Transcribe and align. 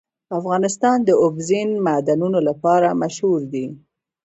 افغانستان 0.39 0.97
د 1.03 1.09
اوبزین 1.23 1.69
معدنونه 1.85 2.39
لپاره 2.47 2.97
مشهور 3.01 3.39
دی. 3.53 3.65